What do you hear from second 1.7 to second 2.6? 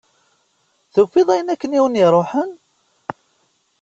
i awen-iruḥen?